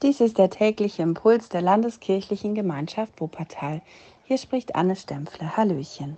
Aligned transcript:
Dies 0.00 0.20
ist 0.20 0.38
der 0.38 0.48
tägliche 0.48 1.02
Impuls 1.02 1.48
der 1.48 1.60
Landeskirchlichen 1.60 2.54
Gemeinschaft 2.54 3.20
Wuppertal. 3.20 3.82
Hier 4.22 4.38
spricht 4.38 4.76
Anne 4.76 4.94
Stempfle. 4.94 5.56
Hallöchen. 5.56 6.16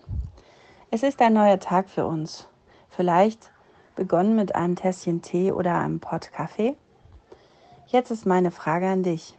Es 0.91 1.03
ist 1.03 1.23
ein 1.23 1.33
neuer 1.33 1.59
Tag 1.59 1.89
für 1.89 2.07
uns. 2.07 2.47
Vielleicht 2.91 3.51
begonnen 3.97 4.37
mit 4.37 4.55
einem 4.55 4.77
Tässchen 4.77 5.23
Tee 5.23 5.51
oder 5.51 5.79
einem 5.79 5.99
Pott 5.99 6.31
Kaffee. 6.31 6.77
Jetzt 7.87 8.11
ist 8.11 8.27
meine 8.27 8.51
Frage 8.51 8.87
an 8.87 9.03
dich. 9.03 9.35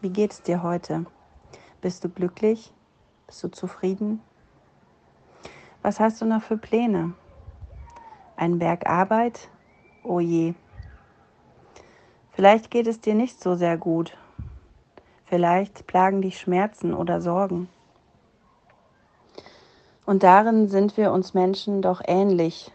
Wie 0.00 0.10
geht 0.10 0.32
es 0.32 0.42
dir 0.42 0.64
heute? 0.64 1.06
Bist 1.80 2.02
du 2.02 2.08
glücklich? 2.08 2.72
Bist 3.28 3.44
du 3.44 3.48
zufrieden? 3.48 4.20
Was 5.82 6.00
hast 6.00 6.20
du 6.20 6.24
noch 6.24 6.42
für 6.42 6.56
Pläne? 6.56 7.12
Ein 8.34 8.58
Berg 8.58 8.88
Arbeit? 8.88 9.48
Oh 10.02 10.18
je. 10.18 10.54
Vielleicht 12.36 12.70
geht 12.70 12.86
es 12.86 13.00
dir 13.00 13.14
nicht 13.14 13.42
so 13.42 13.54
sehr 13.54 13.78
gut. 13.78 14.14
Vielleicht 15.24 15.86
plagen 15.86 16.20
dich 16.20 16.38
Schmerzen 16.38 16.92
oder 16.92 17.22
Sorgen. 17.22 17.66
Und 20.04 20.22
darin 20.22 20.68
sind 20.68 20.98
wir 20.98 21.12
uns 21.12 21.32
Menschen 21.32 21.80
doch 21.80 22.02
ähnlich, 22.06 22.70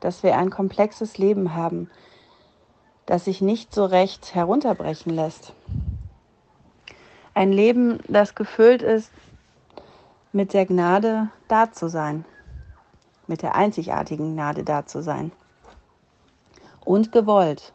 dass 0.00 0.24
wir 0.24 0.36
ein 0.36 0.50
komplexes 0.50 1.18
Leben 1.18 1.54
haben, 1.54 1.88
das 3.06 3.26
sich 3.26 3.40
nicht 3.40 3.72
so 3.72 3.84
recht 3.84 4.34
herunterbrechen 4.34 5.14
lässt. 5.14 5.52
Ein 7.32 7.52
Leben, 7.52 8.00
das 8.08 8.34
gefüllt 8.34 8.82
ist 8.82 9.12
mit 10.32 10.52
der 10.52 10.66
Gnade 10.66 11.28
da 11.46 11.70
zu 11.70 11.88
sein, 11.88 12.24
mit 13.28 13.42
der 13.42 13.54
einzigartigen 13.54 14.34
Gnade 14.34 14.64
da 14.64 14.84
zu 14.84 15.00
sein 15.00 15.30
und 16.84 17.12
gewollt 17.12 17.72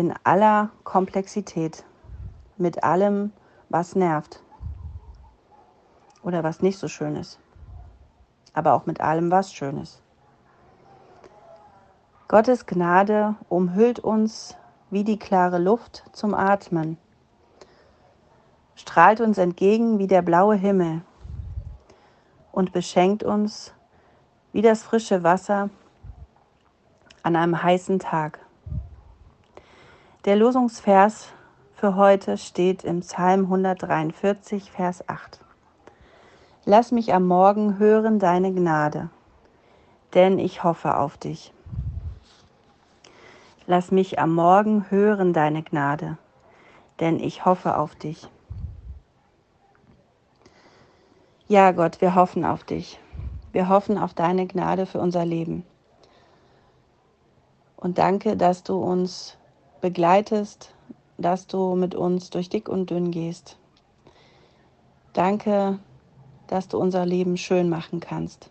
in 0.00 0.14
aller 0.24 0.70
Komplexität, 0.82 1.84
mit 2.56 2.82
allem, 2.82 3.34
was 3.68 3.94
nervt 3.94 4.42
oder 6.22 6.42
was 6.42 6.62
nicht 6.62 6.78
so 6.78 6.88
schön 6.88 7.16
ist, 7.16 7.38
aber 8.54 8.72
auch 8.72 8.86
mit 8.86 9.02
allem, 9.02 9.30
was 9.30 9.52
schön 9.52 9.76
ist. 9.76 10.00
Gottes 12.28 12.64
Gnade 12.64 13.34
umhüllt 13.50 13.98
uns 13.98 14.56
wie 14.88 15.04
die 15.04 15.18
klare 15.18 15.58
Luft 15.58 16.02
zum 16.12 16.32
Atmen, 16.32 16.96
strahlt 18.76 19.20
uns 19.20 19.36
entgegen 19.36 19.98
wie 19.98 20.06
der 20.06 20.22
blaue 20.22 20.54
Himmel 20.54 21.02
und 22.52 22.72
beschenkt 22.72 23.22
uns 23.22 23.74
wie 24.54 24.62
das 24.62 24.82
frische 24.82 25.22
Wasser 25.22 25.68
an 27.22 27.36
einem 27.36 27.62
heißen 27.62 27.98
Tag. 27.98 28.38
Der 30.26 30.36
Losungsvers 30.36 31.28
für 31.72 31.96
heute 31.96 32.36
steht 32.36 32.84
im 32.84 33.00
Psalm 33.00 33.44
143, 33.44 34.70
Vers 34.70 35.08
8. 35.08 35.40
Lass 36.66 36.92
mich 36.92 37.14
am 37.14 37.26
Morgen 37.26 37.78
hören 37.78 38.18
deine 38.18 38.52
Gnade, 38.52 39.08
denn 40.12 40.38
ich 40.38 40.62
hoffe 40.62 40.98
auf 40.98 41.16
dich. 41.16 41.54
Lass 43.66 43.92
mich 43.92 44.18
am 44.18 44.34
Morgen 44.34 44.90
hören 44.90 45.32
deine 45.32 45.62
Gnade, 45.62 46.18
denn 47.00 47.18
ich 47.18 47.46
hoffe 47.46 47.78
auf 47.78 47.94
dich. 47.94 48.28
Ja, 51.48 51.72
Gott, 51.72 52.02
wir 52.02 52.14
hoffen 52.14 52.44
auf 52.44 52.62
dich. 52.62 53.00
Wir 53.52 53.70
hoffen 53.70 53.96
auf 53.96 54.12
deine 54.12 54.46
Gnade 54.46 54.84
für 54.84 55.00
unser 55.00 55.24
Leben. 55.24 55.64
Und 57.76 57.96
danke, 57.96 58.36
dass 58.36 58.62
du 58.62 58.76
uns 58.76 59.38
begleitest, 59.80 60.72
dass 61.18 61.46
du 61.46 61.74
mit 61.74 61.94
uns 61.94 62.30
durch 62.30 62.48
dick 62.48 62.68
und 62.68 62.90
dünn 62.90 63.10
gehst. 63.10 63.56
Danke, 65.12 65.78
dass 66.46 66.68
du 66.68 66.78
unser 66.78 67.06
Leben 67.06 67.36
schön 67.36 67.68
machen 67.68 68.00
kannst. 68.00 68.50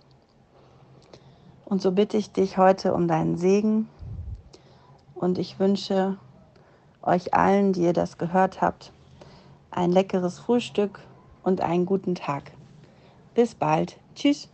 Und 1.65 1.81
so 1.81 1.91
bitte 1.91 2.17
ich 2.17 2.31
dich 2.31 2.57
heute 2.57 2.93
um 2.93 3.07
deinen 3.07 3.37
Segen 3.37 3.87
und 5.15 5.37
ich 5.37 5.59
wünsche 5.59 6.17
euch 7.01 7.33
allen, 7.33 7.73
die 7.73 7.83
ihr 7.83 7.93
das 7.93 8.17
gehört 8.17 8.61
habt, 8.61 8.91
ein 9.71 9.91
leckeres 9.91 10.39
Frühstück 10.39 10.99
und 11.43 11.61
einen 11.61 11.85
guten 11.85 12.15
Tag. 12.15 12.51
Bis 13.35 13.55
bald. 13.55 13.97
Tschüss. 14.15 14.49